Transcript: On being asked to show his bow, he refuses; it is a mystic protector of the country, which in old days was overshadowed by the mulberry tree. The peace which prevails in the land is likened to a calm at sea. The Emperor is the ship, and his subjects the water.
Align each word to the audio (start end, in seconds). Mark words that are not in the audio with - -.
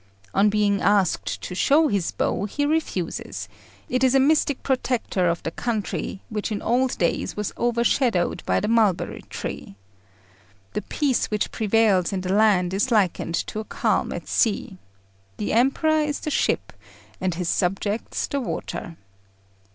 On 0.33 0.49
being 0.49 0.81
asked 0.81 1.43
to 1.43 1.53
show 1.53 1.87
his 1.87 2.11
bow, 2.11 2.45
he 2.45 2.65
refuses; 2.65 3.47
it 3.87 4.03
is 4.03 4.15
a 4.15 4.19
mystic 4.19 4.63
protector 4.63 5.27
of 5.29 5.43
the 5.43 5.51
country, 5.51 6.21
which 6.27 6.51
in 6.51 6.59
old 6.63 6.97
days 6.97 7.37
was 7.37 7.53
overshadowed 7.55 8.41
by 8.47 8.59
the 8.59 8.67
mulberry 8.67 9.21
tree. 9.29 9.75
The 10.73 10.81
peace 10.81 11.29
which 11.29 11.51
prevails 11.51 12.11
in 12.11 12.21
the 12.21 12.33
land 12.33 12.73
is 12.73 12.89
likened 12.89 13.35
to 13.45 13.59
a 13.59 13.63
calm 13.63 14.11
at 14.11 14.27
sea. 14.27 14.79
The 15.37 15.53
Emperor 15.53 15.99
is 16.01 16.21
the 16.21 16.31
ship, 16.31 16.73
and 17.21 17.35
his 17.35 17.47
subjects 17.47 18.25
the 18.25 18.41
water. 18.41 18.97